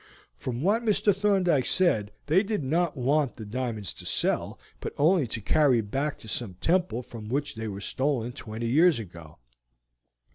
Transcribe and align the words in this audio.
From 0.35 0.63
what 0.63 0.81
Mr. 0.81 1.15
Thorndyke 1.15 1.67
said 1.67 2.11
they 2.25 2.41
did 2.41 2.63
not 2.63 2.97
want 2.97 3.35
the 3.35 3.45
diamonds 3.45 3.93
to 3.93 4.03
sell, 4.07 4.57
but 4.79 4.93
only 4.97 5.27
to 5.27 5.41
carry 5.41 5.79
back 5.81 6.17
to 6.21 6.27
some 6.27 6.55
temple 6.55 7.03
from 7.03 7.29
which 7.29 7.53
they 7.53 7.67
were 7.67 7.81
stolen 7.81 8.31
twenty 8.31 8.65
years 8.67 8.97
ago." 8.97 9.37